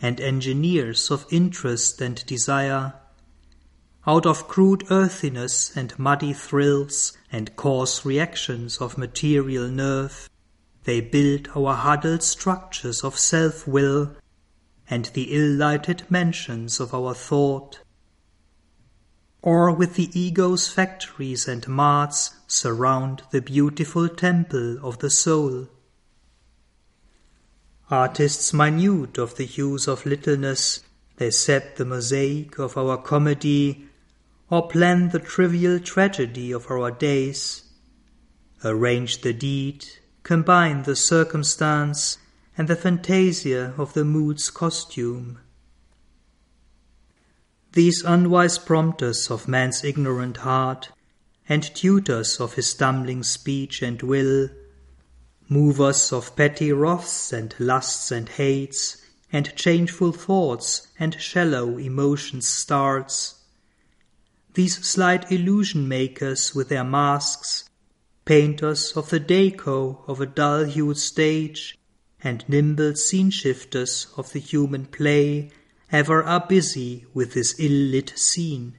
[0.00, 2.94] and engineers of interest and desire,
[4.06, 10.28] out of crude earthiness and muddy thrills and coarse reactions of material nerve,
[10.84, 14.16] they build our huddled structures of self will
[14.88, 17.80] and the ill lighted mansions of our thought.
[19.42, 25.68] Or with the ego's factories and marts surround the beautiful temple of the soul
[27.92, 30.80] Artists minute of the hues of littleness,
[31.18, 33.86] they set the mosaic of our comedy,
[34.48, 37.64] or plan the trivial tragedy of our days,
[38.64, 39.84] arrange the deed,
[40.22, 42.16] combine the circumstance,
[42.56, 45.38] and the fantasia of the mood's costume.
[47.72, 50.90] These unwise prompters of man's ignorant heart,
[51.48, 54.50] and tutors of his stumbling speech and will,
[55.48, 58.98] movers of petty wraths and lusts and hates,
[59.32, 63.42] and changeful thoughts and shallow emotions starts.
[64.54, 67.64] These slight illusion makers with their masks,
[68.26, 71.78] painters of the deco of a dull hued stage,
[72.24, 75.50] and nimble scene shifters of the human play,
[75.90, 78.78] ever are busy with this ill lit scene.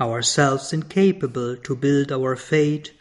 [0.00, 2.94] Ourselves incapable to build our fate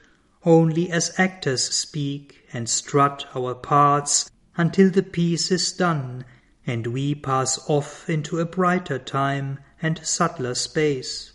[0.43, 6.25] only as actors speak and strut our parts until the piece is done
[6.67, 11.28] and we pass off into a brighter time and subtler space.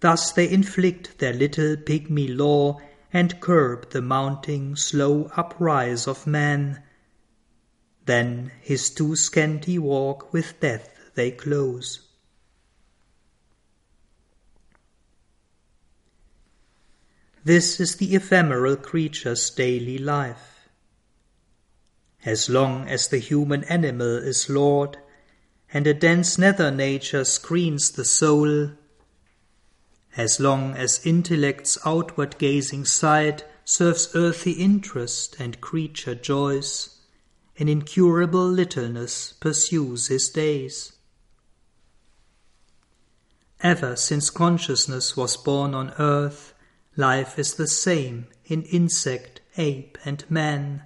[0.00, 2.80] Thus they inflict their little pygmy law
[3.12, 6.82] and curb the mounting slow uprise of man.
[8.06, 12.00] Then his too scanty walk with death they close.
[17.44, 20.58] This is the ephemeral creature's daily life.
[22.24, 24.98] as long as the human animal is lord,
[25.72, 28.72] and a dense nether nature screens the soul,
[30.18, 36.98] as long as intellect's outward gazing sight serves earthy interest and creature joys,
[37.56, 40.92] an incurable littleness pursues his days.
[43.60, 46.52] Ever since consciousness was born on earth,
[46.96, 50.82] life is the same in insect, ape, and man,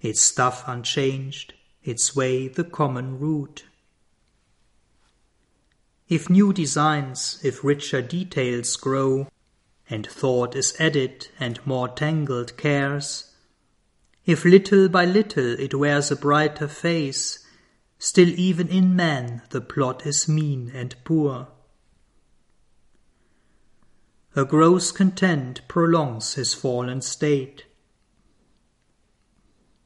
[0.00, 3.66] its stuff unchanged, its way the common root.
[6.08, 9.28] If new designs, if richer details grow,
[9.90, 13.34] and thought is added and more tangled cares,
[14.24, 17.44] if little by little it wears a brighter face,
[17.98, 21.48] still even in man the plot is mean and poor.
[24.34, 27.64] A gross content prolongs his fallen state.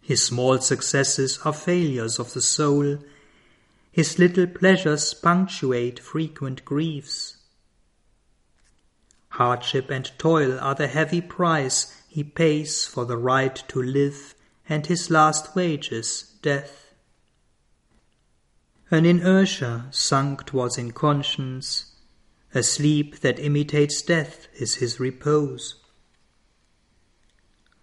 [0.01, 2.99] His small successes are failures of the soul,
[3.93, 7.37] his little pleasures punctuate frequent griefs.
[9.29, 14.35] Hardship and toil are the heavy price he pays for the right to live,
[14.69, 16.95] and his last wages, death.
[18.91, 21.93] An inertia sunk twas inconscience,
[22.55, 25.77] a sleep that imitates death is his repose.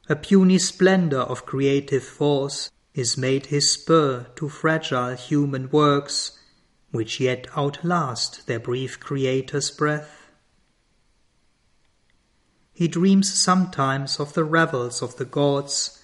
[0.07, 6.37] A puny splendor of creative force is made his spur to fragile human works,
[6.91, 10.27] which yet outlast their brief creator's breath.
[12.73, 16.01] He dreams sometimes of the revels of the gods,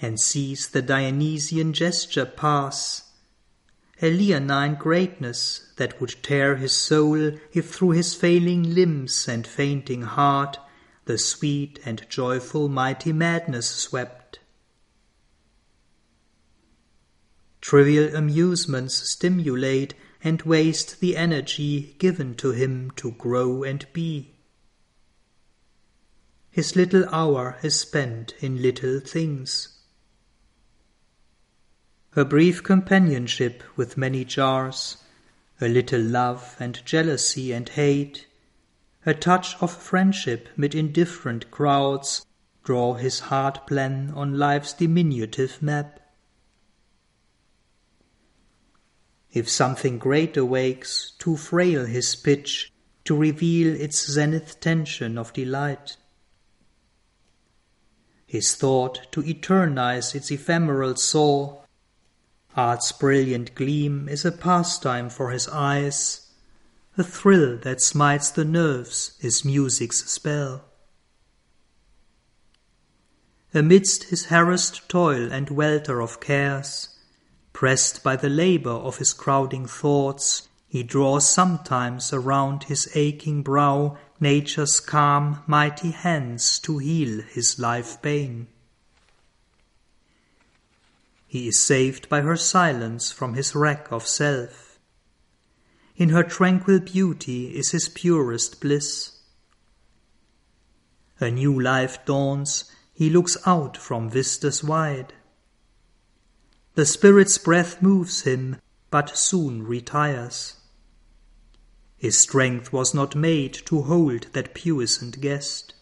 [0.00, 3.12] and sees the Dionysian gesture pass,
[4.00, 10.02] a leonine greatness that would tear his soul if through his failing limbs and fainting
[10.02, 10.58] heart
[11.04, 14.21] the sweet and joyful mighty madness swept.
[17.62, 24.34] Trivial amusements stimulate and waste the energy given to him to grow and be.
[26.50, 29.78] His little hour is spent in little things.
[32.14, 34.98] A brief companionship with many jars,
[35.60, 38.26] a little love and jealousy and hate,
[39.06, 42.26] a touch of friendship mid indifferent crowds
[42.64, 46.00] draw his hard plan on life's diminutive map.
[49.32, 52.72] If something great awakes, too frail his pitch
[53.04, 55.96] to reveal its zenith tension of delight.
[58.26, 61.62] His thought to eternize its ephemeral soar
[62.54, 66.28] Art's brilliant gleam is a pastime for his eyes,
[66.98, 70.62] a thrill that smites the nerves is music's spell.
[73.54, 76.90] Amidst his harassed toil and welter of cares,
[77.52, 83.98] pressed by the labor of his crowding thoughts, he draws sometimes around his aching brow
[84.20, 88.46] nature's calm, mighty hands to heal his life pain.
[91.26, 94.78] He is saved by her silence from his wreck of self.
[95.96, 99.12] In her tranquil beauty is his purest bliss.
[101.20, 105.12] A new life dawns, he looks out from vistas wide.
[106.74, 108.56] The Spirit's breath moves him,
[108.90, 110.56] but soon retires.
[111.98, 115.74] His strength was not made to hold that puissant guest.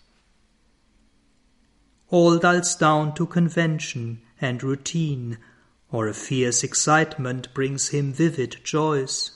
[2.09, 5.39] All dulls down to convention and routine,
[5.93, 9.31] or a fierce excitement brings him vivid joys.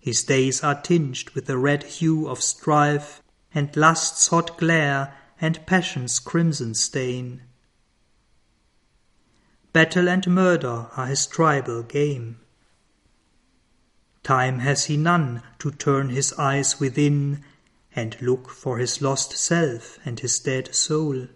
[0.00, 3.22] His days are tinged with the red hue of strife,
[3.54, 7.42] and lust's hot glare, and passion's crimson stain.
[9.76, 12.40] Battle and murder are his tribal game.
[14.22, 17.44] Time has he none to turn his eyes within,
[17.94, 21.28] and look for his lost self and his dead soul.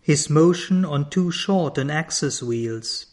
[0.00, 3.06] His motion on too short an axis wheels.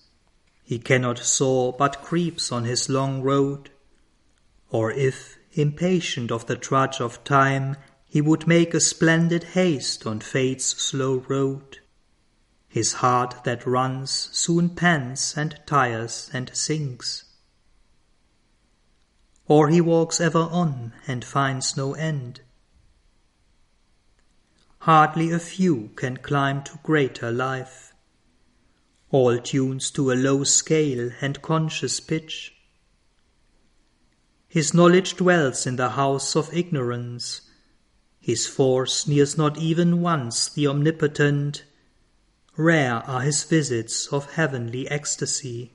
[0.64, 3.70] He cannot soar, but creeps on his long road.
[4.72, 7.78] Or if, impatient of the trudge of time,
[8.08, 11.78] he would make a splendid haste on fate's slow road,
[12.68, 17.26] his heart that runs soon pants and tires and sinks.
[19.48, 22.42] Or he walks ever on and finds no end
[24.88, 27.94] hardly a few can climb to greater life.
[29.12, 32.54] All tunes to a low scale and conscious pitch.
[34.48, 37.42] His knowledge dwells in the house of ignorance.
[38.22, 41.66] His force nears not even once the omnipotent,
[42.58, 45.72] rare are his visits of heavenly ecstasy.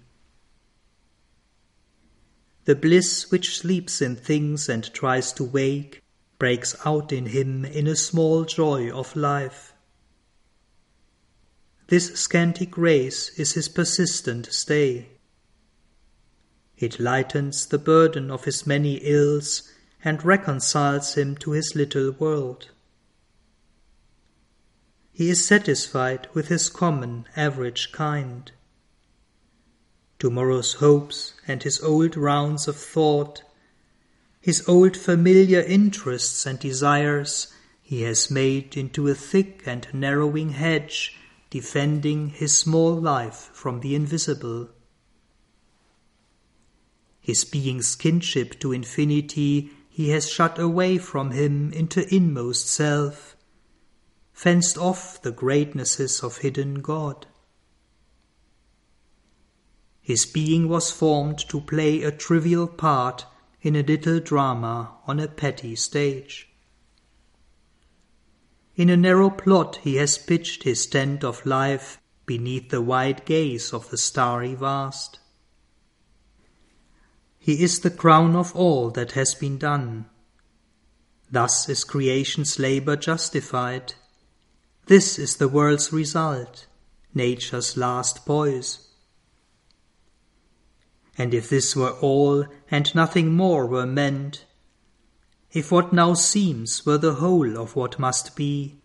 [2.65, 6.03] The bliss which sleeps in things and tries to wake
[6.39, 9.73] breaks out in him in a small joy of life.
[11.87, 15.09] This scanty grace is his persistent stay.
[16.77, 19.71] It lightens the burden of his many ills
[20.03, 22.71] and reconciles him to his little world.
[25.13, 28.51] He is satisfied with his common average kind.
[30.19, 33.43] Tomorrow's hopes and his old rounds of thought,
[34.41, 37.53] his old familiar interests and desires,
[37.83, 41.17] he has made into a thick and narrowing hedge
[41.51, 44.71] defending his small life from the invisible.
[47.21, 53.32] His being's kinship to infinity he has shut away from him into inmost self,
[54.43, 57.27] fenced off the greatnesses of hidden God.
[60.01, 63.25] His being was formed to play a trivial part
[63.61, 66.49] in a little drama on a petty stage.
[68.75, 73.73] In a narrow plot he has pitched his tent of life beneath the wide gaze
[73.73, 75.21] of the starry vast.
[77.39, 80.07] He is the crown of all that has been done.
[81.31, 83.95] Thus is creation's labor justified.
[84.87, 86.67] This is the world's result,
[87.15, 88.89] nature's last poise.
[91.17, 94.45] And if this were all, and nothing more were meant,
[95.53, 98.81] if what now seems were the whole of what must be,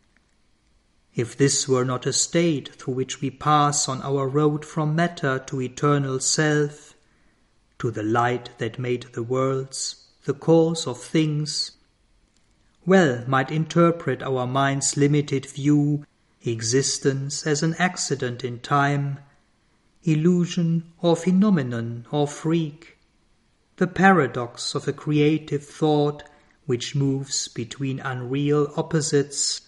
[1.16, 5.40] if this were not a state through which we pass on our road from matter
[5.48, 6.94] to eternal self,
[7.80, 11.77] to the light that made the worlds, the cause of things,
[12.88, 16.06] well might interpret our mind's limited view
[16.46, 19.20] existence as an accident in time,
[20.04, 22.98] illusion or phenomenon or freak,
[23.76, 26.24] the paradox of a creative thought
[26.66, 29.68] which moves between unreal opposites,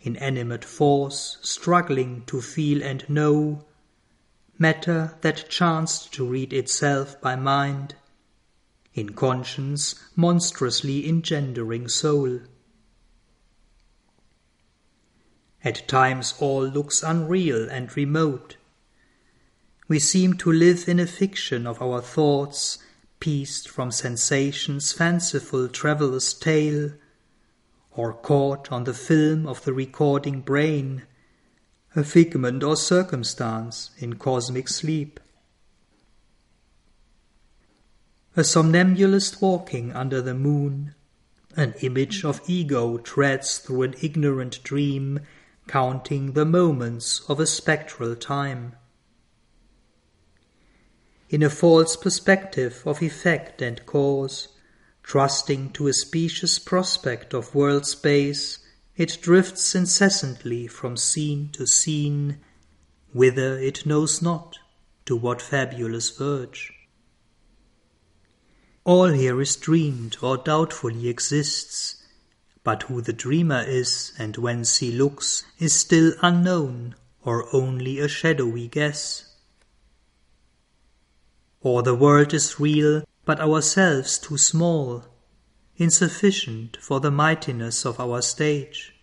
[0.00, 3.64] inanimate force struggling to feel and know,
[4.56, 7.96] matter that chanced to read itself by mind,
[8.96, 12.40] inconscience monstrously engendering soul.
[15.62, 18.56] At times all looks unreal and remote.
[19.88, 22.78] We seem to live in a fiction of our thoughts
[23.20, 26.92] pieced from sensation's fanciful traveller's tale,
[27.90, 31.02] or caught on the film of the recording brain,
[31.94, 35.20] a figment or circumstance in cosmic sleep.
[38.36, 40.94] A somnambulist walking under the moon,
[41.56, 45.20] an image of ego treads through an ignorant dream,
[45.66, 48.76] counting the moments of a spectral time
[51.30, 54.48] in a false perspective of effect and cause,
[55.04, 58.58] trusting to a specious prospect of world space,
[58.96, 62.38] it drifts incessantly from scene to scene,
[63.12, 64.58] whither it knows not,
[65.06, 66.72] to what fabulous verge.
[68.84, 71.96] All here is dreamed or doubtfully exists,
[72.64, 78.08] but who the dreamer is and whence he looks is still unknown or only a
[78.08, 79.34] shadowy guess.
[81.60, 85.04] Or the world is real, but ourselves too small,
[85.76, 88.94] insufficient for the mightiness of our stage.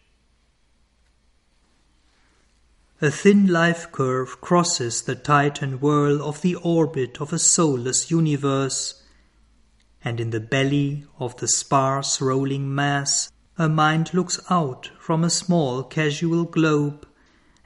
[2.99, 9.03] A thin life curve crosses the titan whirl of the orbit of a soulless universe,
[10.07, 15.29] and in the belly of the sparse rolling mass a mind looks out from a
[15.29, 17.05] small casual globe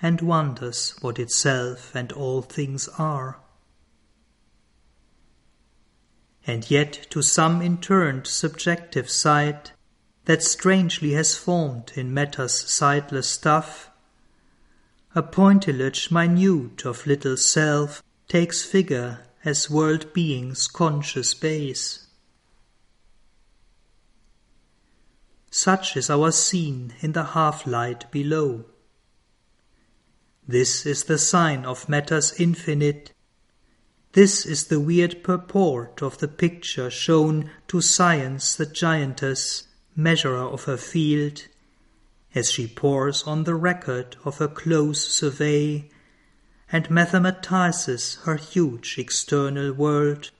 [0.02, 3.40] and wonders what itself and all things are
[6.48, 9.72] and yet to some interned subjective sight
[10.26, 13.90] that strangely has formed in matter's sightless stuff,
[15.14, 22.01] a pointillage minute of little self takes figure as world being's conscious base.
[25.52, 28.66] Such is our scene in the half light below.
[30.48, 33.14] This is the sign of matter's infinite
[34.14, 40.66] this is the weird purport of the picture shown to Science the giantess, measurer of
[40.66, 41.48] her field,
[42.36, 45.90] as she pores on the record of her close survey
[46.70, 50.32] and mathematizes her huge external world.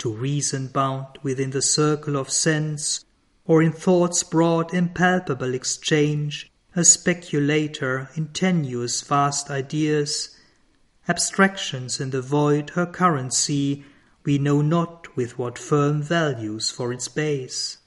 [0.00, 3.06] To reason bound within the circle of sense,
[3.50, 10.36] or in thought's broad impalpable exchange, a speculator in tenuous vast ideas,
[11.08, 13.84] abstractions in the void her currency,
[14.22, 17.78] we know not with what firm values for its base.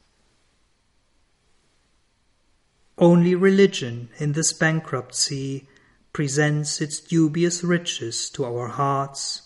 [2.98, 5.70] Only religion in this bankruptcy
[6.12, 9.44] presents its dubious riches to our hearts,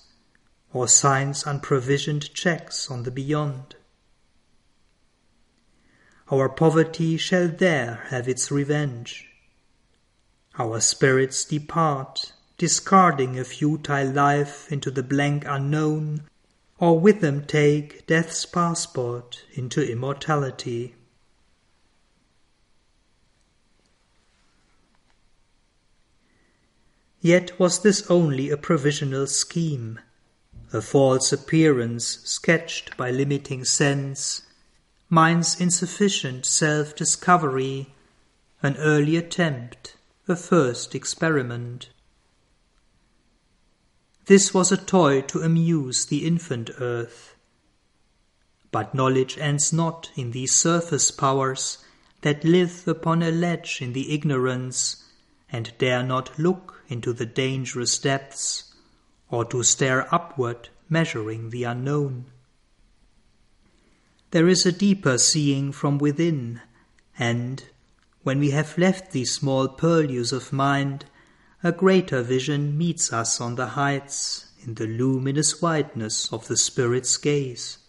[0.73, 3.75] or signs unprovisioned checks on the beyond.
[6.29, 9.29] Our poverty shall there have its revenge.
[10.59, 16.23] Our spirits depart, discarding a futile life into the blank unknown,
[16.79, 20.95] or with them take death's passport into immortality.
[27.21, 30.01] Yet was this only a provisional scheme,
[30.73, 34.41] a false appearance sketched by limiting sense
[35.09, 37.93] mind's insufficient self discovery,
[38.61, 39.95] an early attempt,
[40.27, 41.89] a first experiment.
[44.25, 47.35] This was a toy to amuse the infant earth.
[48.71, 51.77] But knowledge ends not in these surface powers
[52.21, 55.05] that live upon a ledge in the ignorance
[55.49, 58.73] and dare not look into the dangerous depths
[59.29, 62.25] or to stare upward measuring the unknown.
[64.37, 66.61] There is a deeper seeing from within,
[67.17, 67.63] and,
[68.21, 71.05] when we have left these small purlieus of mind,
[71.63, 77.17] a greater vision meets us on the heights in the luminous whiteness of the Spirit's
[77.17, 77.79] gaze.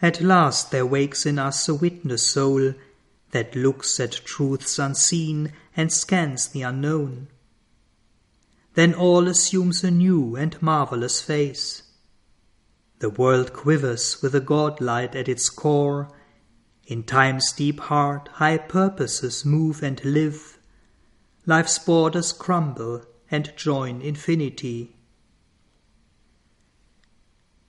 [0.00, 2.72] At last there wakes in us a witness soul
[3.32, 7.28] that looks at truths unseen and scans the unknown.
[8.72, 11.82] Then all assumes a new and marvellous face.
[13.00, 16.10] The world quivers with a God light at its core.
[16.86, 20.58] In time's deep heart, high purposes move and live.
[21.46, 24.96] Life's borders crumble and join infinity.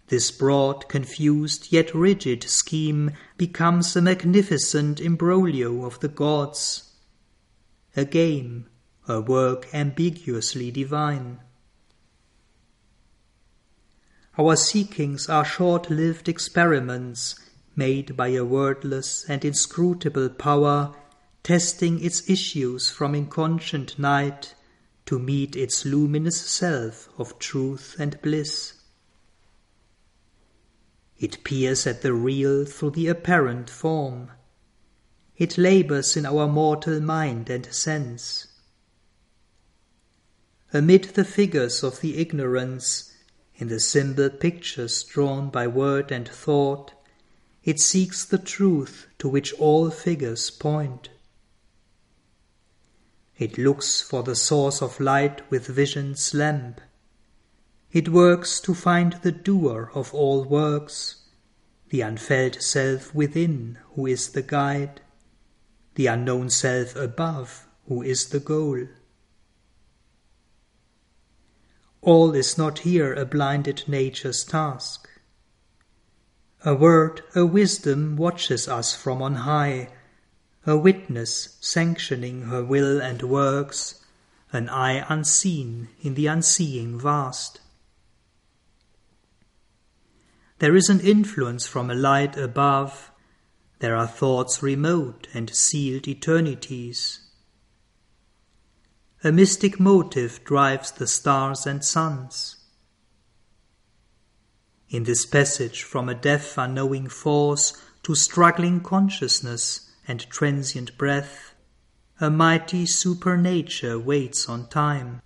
[0.08, 6.96] This broad, confused, yet rigid scheme becomes a magnificent imbroglio of the gods,
[7.96, 8.68] a game,
[9.08, 11.42] a work ambiguously divine.
[14.40, 17.36] Our seekings are short lived experiments
[17.76, 20.96] made by a wordless and inscrutable power,
[21.44, 24.56] testing its issues from inconscient night
[25.08, 28.76] to meet its luminous self of truth and bliss.
[31.18, 34.32] It peers at the real through the apparent form.
[35.36, 38.48] It labors in our mortal mind and sense.
[40.72, 43.09] Amid the figures of the ignorance,
[43.60, 46.94] in the symbol pictures drawn by word and thought,
[47.64, 51.10] it seeks the truth to which all figures point.
[53.38, 56.80] It looks for the source of light with vision's lamp.
[57.92, 61.18] It works to find the doer of all works,
[61.90, 65.02] the unfelt self within who is the guide,
[65.96, 68.88] the unknown self above who is the goal.
[72.02, 75.10] All is not here a blinded nature's task.
[76.66, 79.90] A word, a wisdom watches us from on high,
[80.66, 84.04] a witness sanctioning her will and works,
[84.52, 87.62] an eye unseen in the unseeing vast.
[90.60, 93.12] There is an influence from a light above,
[93.80, 97.19] there are thoughts remote and sealed eternities.
[99.22, 102.56] A mystic motive drives the stars and suns.
[104.90, 111.54] In this passage from a deaf unknowing force to struggling consciousness and transient breath,
[112.22, 115.22] a mighty supernature waits on time.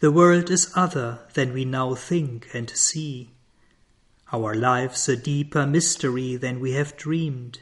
[0.00, 3.32] The world is other than we now think and see.
[4.32, 7.60] Our lives a deeper mystery than we have dreamed.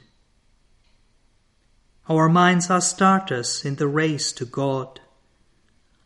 [2.06, 5.00] Our minds are starters in the race to God,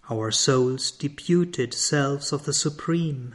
[0.08, 3.34] our souls deputed selves of the Supreme.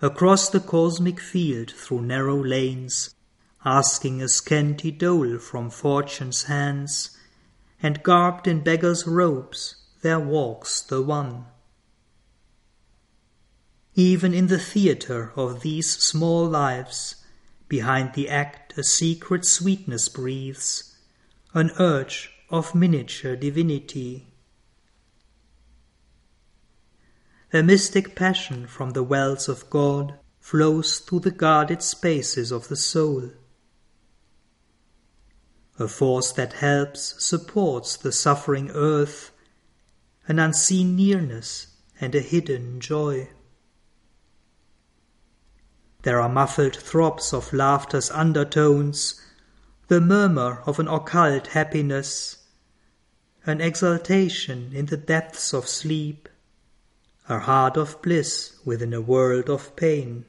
[0.00, 3.14] Across the cosmic field through narrow lanes,
[3.62, 7.10] asking a scanty dole from fortune's hands,
[7.82, 11.44] and garbed in beggar's robes, there walks the One.
[13.94, 17.16] Even in the theatre of these small lives,
[17.68, 20.96] behind the act a secret sweetness breathes,
[21.54, 24.28] an urge of miniature divinity.
[27.52, 32.76] A mystic passion from the wells of God flows through the guarded spaces of the
[32.76, 33.30] soul.
[35.78, 39.32] a force that helps, supports the suffering earth,
[40.28, 41.68] an unseen nearness
[42.00, 43.28] and a hidden joy.
[46.02, 49.20] There are muffled throbs of laughter's undertones,
[49.86, 52.38] the murmur of an occult happiness,
[53.46, 56.28] an exultation in the depths of sleep,
[57.28, 60.24] a heart of bliss within a world of pain.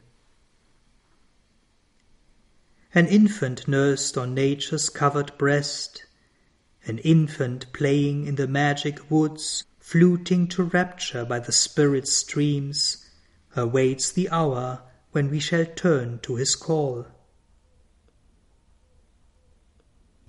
[2.94, 6.06] An infant nursed on nature's covered breast,
[6.86, 13.10] an infant playing in the magic woods, fluting to rapture by the spirit streams,
[13.56, 14.84] awaits the hour
[15.14, 17.08] when we shall turn to his call.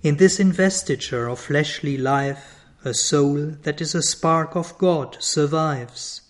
[0.01, 6.21] In this investiture of fleshly life, a soul that is a spark of God survives,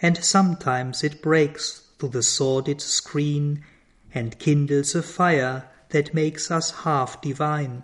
[0.00, 3.64] and sometimes it breaks through the sordid screen
[4.14, 7.82] and kindles a fire that makes us half divine.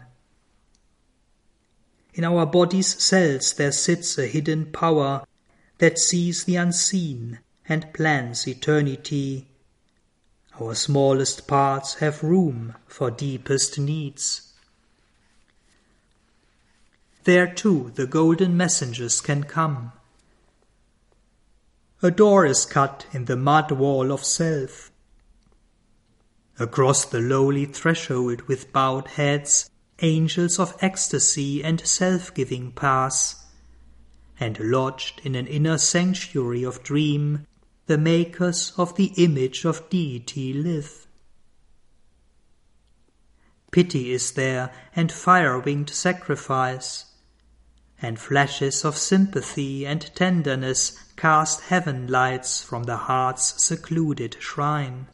[2.14, 5.24] In our body's cells there sits a hidden power
[5.78, 9.48] that sees the unseen and plans eternity.
[10.60, 14.54] Our smallest parts have room for deepest needs.
[17.24, 19.92] There too the golden messengers can come.
[22.02, 24.90] A door is cut in the mud wall of self.
[26.58, 29.68] Across the lowly threshold with bowed heads
[30.00, 33.44] angels of ecstasy and self-giving pass,
[34.38, 37.46] and lodged in an inner sanctuary of dream,
[37.86, 41.06] the makers of the image of deity live.
[43.70, 47.04] Pity is there, and fire-winged sacrifice,
[48.02, 55.06] and flashes of sympathy and tenderness cast heaven lights from the heart's secluded shrine.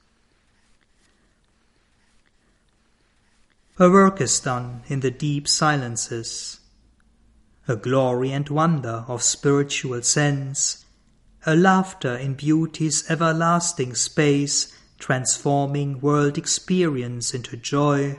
[3.79, 6.61] A work is done in the deep silences,
[7.67, 10.82] a glory and wonder of spiritual sense,
[11.45, 18.17] a laughter in beauty's everlasting space, transforming world experience into joy,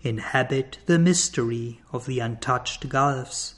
[0.00, 3.54] inhabit the mystery of the untouched gulfs.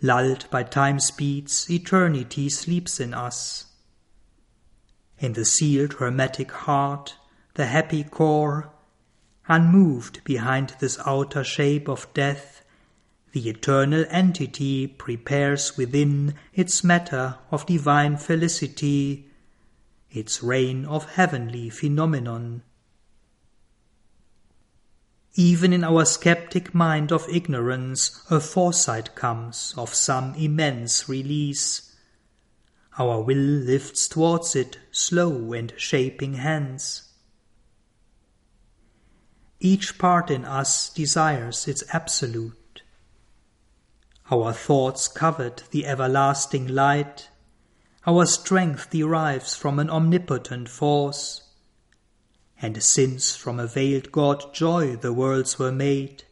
[0.00, 3.66] Lulled by time's beats, eternity sleeps in us.
[5.18, 7.16] In the sealed hermetic heart,
[7.54, 8.72] the happy core,
[9.48, 12.62] unmoved behind this outer shape of death,
[13.36, 19.28] the eternal entity prepares within its matter of divine felicity,
[20.10, 22.62] its reign of heavenly phenomenon.
[25.34, 31.94] Even in our skeptic mind of ignorance, a foresight comes of some immense release.
[32.98, 37.12] Our will lifts towards it slow and shaping hands.
[39.60, 42.56] Each part in us desires its absolute.
[44.30, 47.28] Our thoughts covet the everlasting light.
[48.06, 51.42] Our strength derives from an omnipotent force.
[52.60, 56.24] And since from a veiled God joy the worlds were made,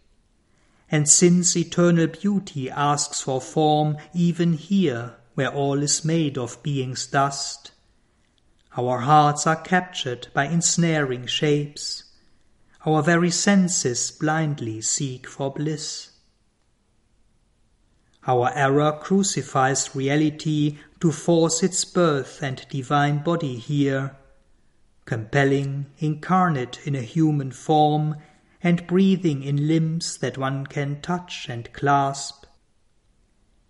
[0.91, 7.07] and since eternal beauty asks for form even here where all is made of being's
[7.07, 7.73] dust,
[8.77, 12.05] our hearts are captured by ensnaring shapes
[12.87, 16.11] our very senses blindly seek for bliss.
[18.27, 24.16] Our error crucifies reality to force its birth and divine body here,
[25.05, 28.16] compelling, incarnate in a human form,
[28.62, 32.47] and breathing in limbs that one can touch and clasp.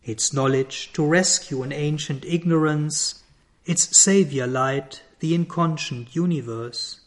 [0.04, 3.24] Its knowledge to rescue an ancient ignorance,
[3.64, 7.00] its saviour light, the inconscient universe.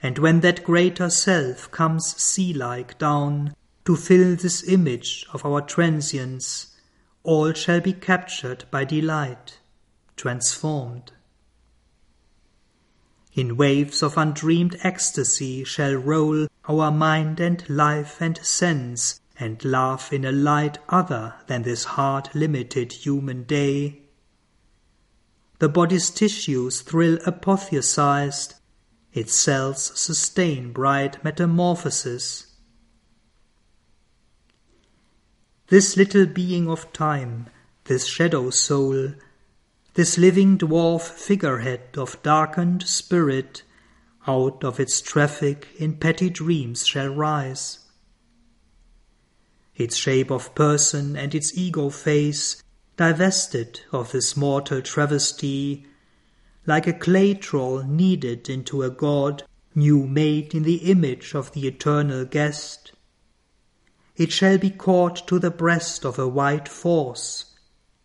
[0.00, 3.54] And when that greater self comes sea-like down
[3.84, 6.76] to fill this image of our transience,
[7.22, 9.58] all shall be captured by delight,
[10.16, 11.12] transformed.
[13.34, 20.12] In waves of undreamed ecstasy shall roll our mind and life and sense, and laugh
[20.12, 24.02] in a light other than this hard limited human day.
[25.58, 28.54] The body's tissues thrill apotheosized
[29.12, 32.53] its cells sustain bright metamorphosis.
[35.74, 37.46] This little being of time,
[37.86, 39.14] this shadow soul,
[39.94, 43.64] this living dwarf figurehead of darkened spirit,
[44.24, 47.80] out of its traffic in petty dreams shall rise.
[49.74, 52.62] Its shape of person and its ego face,
[52.96, 55.88] divested of this mortal travesty,
[56.66, 59.42] like a clay troll kneaded into a god,
[59.74, 62.92] new made in the image of the eternal guest.
[64.16, 67.56] It shall be caught to the breast of a white force,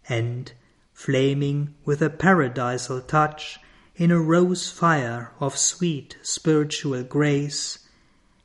[0.07, 0.51] and,
[0.91, 3.59] flaming with a paradisal touch,
[3.95, 7.87] in a rose fire of sweet spiritual grace,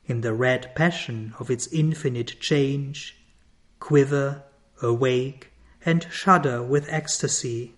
[0.05, 3.15] in the red passion of its infinite change,
[3.79, 4.43] quiver,
[4.81, 5.51] awake,
[5.83, 7.75] and shudder with ecstasy.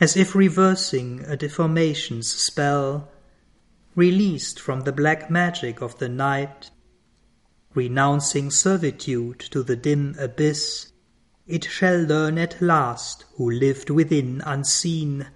[0.00, 3.10] As if reversing a deformation's spell,
[3.94, 6.70] released from the black magic of the night,
[7.74, 10.92] renouncing servitude to the dim abyss,
[11.46, 15.26] it shall learn at last who lived within unseen,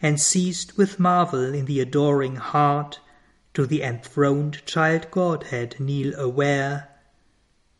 [0.00, 3.00] and ceased with marvel in the adoring heart,
[3.54, 6.88] to the enthroned child Godhead kneel aware,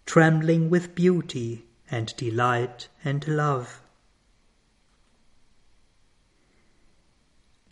[0.07, 3.82] trembling with beauty and delight and love.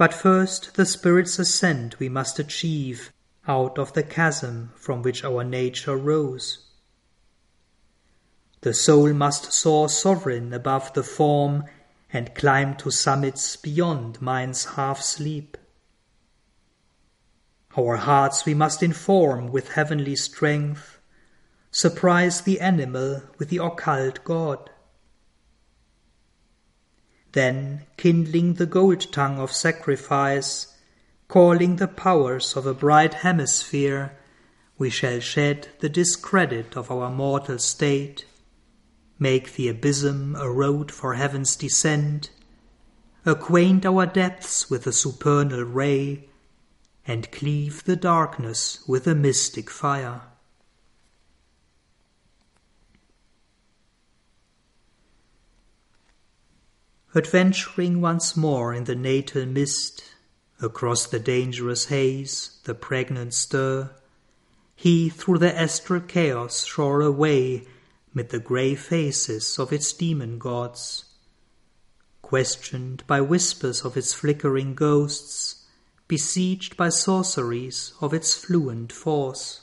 [0.01, 3.13] But first the Spirit's ascent we must achieve
[3.47, 6.65] out of the chasm from which our nature rose.
[8.63, 11.65] The soul must soar sovereign above the form
[12.11, 15.59] and climb to summits beyond mind's half sleep.
[17.77, 20.99] Our hearts we must inform with heavenly strength,
[21.71, 24.70] surprise the animal with the occult God.
[27.33, 30.75] Then, kindling the gold tongue of sacrifice,
[31.29, 34.17] calling the powers of a bright hemisphere,
[34.79, 38.25] we shall shed the discredit of our mortal state,
[39.19, 42.31] make the abysm a road for heaven's descent,
[43.25, 46.29] acquaint our depths with a supernal ray,
[47.07, 50.23] and cleave the darkness with a mystic fire.
[57.13, 60.05] Adventuring once more in the natal mist,
[60.63, 63.91] across the dangerous haze, the pregnant stir,
[64.77, 67.67] he through the astral chaos shore away
[68.15, 71.05] mid the grey faces of its demon gods.
[72.23, 75.67] Questioned by whispers of its flickering ghosts,
[76.07, 79.63] besieged by sorceries of its fluent force.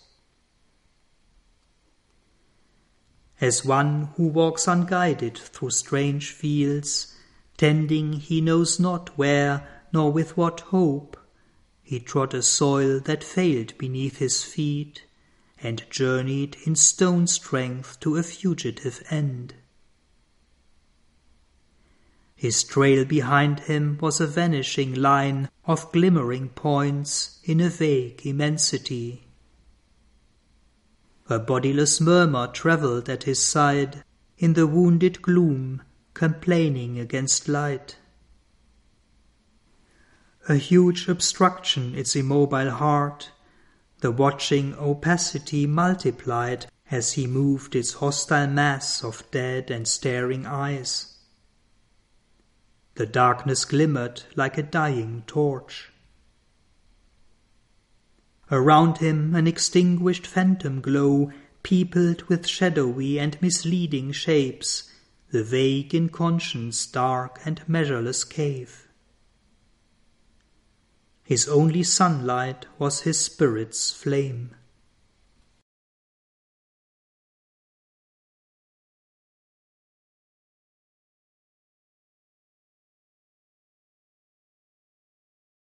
[3.40, 7.14] As one who walks unguided through strange fields,
[7.58, 11.18] tending he knows not where nor with what hope.
[11.82, 15.04] He trod a soil that failed beneath his feet,
[15.62, 19.56] and journeyed in stone strength to a fugitive end.
[22.36, 29.28] His trail behind him was a vanishing line of glimmering points in a vague immensity.
[31.30, 34.04] A bodiless murmur travelled at his side
[34.38, 35.82] in the wounded gloom
[36.18, 37.96] complaining against light.
[40.50, 43.30] A huge obstruction its immobile heart,
[44.00, 51.20] the watching opacity multiplied as he moved its hostile mass of dead and staring eyes.
[52.96, 55.92] The darkness glimmered like a dying torch.
[58.50, 64.90] Around him an extinguished phantom glow peopled with shadowy and misleading shapes
[65.32, 68.88] the vague inconscient dark and measureless cave.
[71.24, 74.56] His only sunlight was his spirit's flame.